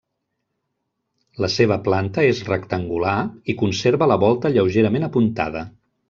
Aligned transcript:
La 1.43 1.49
seva 1.55 1.75
planta 1.87 2.23
és 2.29 2.41
rectangular 2.47 3.15
i 3.53 3.55
conserva 3.59 4.07
la 4.13 4.17
volta 4.23 4.51
lleugerament 4.55 5.07
apuntada. 5.09 5.63